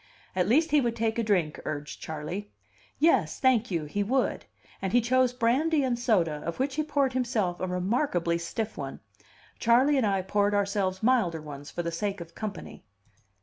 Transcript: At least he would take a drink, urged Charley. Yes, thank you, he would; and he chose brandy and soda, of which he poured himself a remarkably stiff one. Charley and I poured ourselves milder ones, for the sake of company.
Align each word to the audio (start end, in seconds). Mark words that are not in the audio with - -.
At 0.35 0.47
least 0.49 0.71
he 0.71 0.81
would 0.81 0.95
take 0.95 1.19
a 1.19 1.23
drink, 1.23 1.59
urged 1.63 2.01
Charley. 2.01 2.49
Yes, 2.97 3.39
thank 3.39 3.69
you, 3.69 3.85
he 3.85 4.01
would; 4.01 4.45
and 4.81 4.93
he 4.93 4.99
chose 4.99 5.31
brandy 5.31 5.83
and 5.83 5.99
soda, 5.99 6.41
of 6.43 6.57
which 6.57 6.73
he 6.73 6.81
poured 6.81 7.13
himself 7.13 7.59
a 7.59 7.67
remarkably 7.67 8.39
stiff 8.39 8.79
one. 8.79 8.99
Charley 9.59 9.97
and 9.97 10.07
I 10.07 10.23
poured 10.23 10.55
ourselves 10.55 11.03
milder 11.03 11.39
ones, 11.39 11.69
for 11.69 11.83
the 11.83 11.91
sake 11.91 12.19
of 12.19 12.33
company. 12.33 12.83